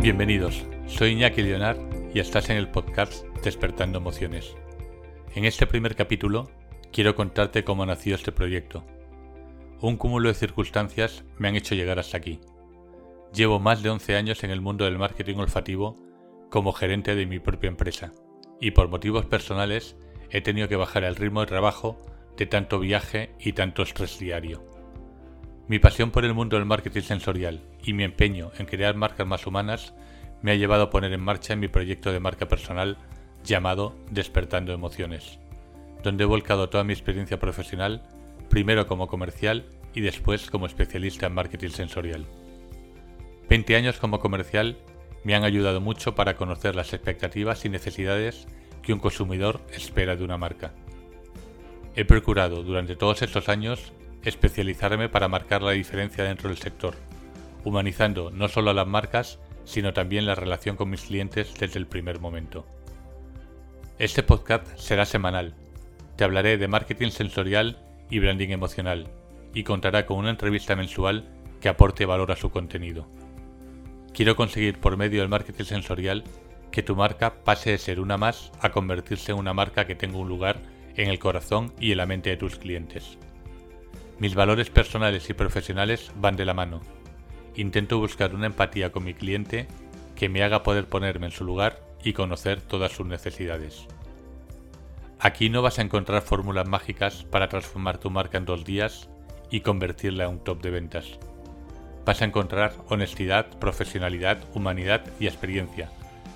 [0.00, 1.76] Bienvenidos, soy Iñaki Leonar
[2.14, 4.54] y estás en el podcast Despertando Emociones.
[5.34, 6.48] En este primer capítulo
[6.92, 8.84] quiero contarte cómo nació este proyecto.
[9.80, 12.38] Un cúmulo de circunstancias me han hecho llegar hasta aquí.
[13.34, 15.96] Llevo más de 11 años en el mundo del marketing olfativo
[16.50, 18.12] como gerente de mi propia empresa
[18.60, 19.96] y por motivos personales
[20.30, 22.00] he tenido que bajar el ritmo de trabajo
[22.38, 24.64] de tanto viaje y tanto estrés diario.
[25.66, 29.46] Mi pasión por el mundo del marketing sensorial y mi empeño en crear marcas más
[29.46, 29.92] humanas
[30.40, 32.96] me ha llevado a poner en marcha mi proyecto de marca personal
[33.42, 35.40] llamado Despertando Emociones,
[36.04, 38.02] donde he volcado toda mi experiencia profesional,
[38.48, 42.24] primero como comercial y después como especialista en marketing sensorial.
[43.48, 44.78] 20 años como comercial
[45.24, 48.46] me han ayudado mucho para conocer las expectativas y necesidades
[48.80, 50.72] que un consumidor espera de una marca.
[51.98, 56.94] He procurado durante todos estos años especializarme para marcar la diferencia dentro del sector,
[57.64, 61.88] humanizando no solo a las marcas, sino también la relación con mis clientes desde el
[61.88, 62.64] primer momento.
[63.98, 65.56] Este podcast será semanal.
[66.14, 69.08] Te hablaré de marketing sensorial y branding emocional,
[69.52, 71.24] y contará con una entrevista mensual
[71.60, 73.08] que aporte valor a su contenido.
[74.14, 76.22] Quiero conseguir por medio del marketing sensorial
[76.70, 80.18] que tu marca pase de ser una más a convertirse en una marca que tenga
[80.18, 83.18] un lugar en el corazón y en la mente de tus clientes.
[84.18, 86.80] Mis valores personales y profesionales van de la mano.
[87.54, 89.68] Intento buscar una empatía con mi cliente
[90.16, 93.86] que me haga poder ponerme en su lugar y conocer todas sus necesidades.
[95.20, 99.08] Aquí no vas a encontrar fórmulas mágicas para transformar tu marca en dos días
[99.50, 101.18] y convertirla en un top de ventas.
[102.04, 105.92] Vas a encontrar honestidad, profesionalidad, humanidad y experiencia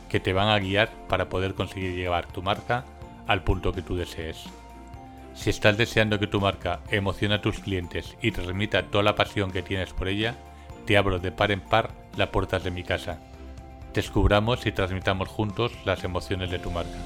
[0.09, 2.85] que te van a guiar para poder conseguir llevar tu marca
[3.33, 4.45] al punto que tú desees.
[5.35, 9.51] Si estás deseando que tu marca emocione a tus clientes y transmita toda la pasión
[9.51, 10.37] que tienes por ella,
[10.87, 13.19] te abro de par en par las puertas de mi casa.
[13.95, 16.99] Descubramos y transmitamos juntos las emociones de tu marca.